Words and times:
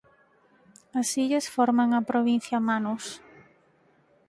As 0.99 1.09
illas 1.23 1.47
forman 1.55 1.89
a 1.99 2.07
provincia 2.09 2.57
Manus. 2.67 3.05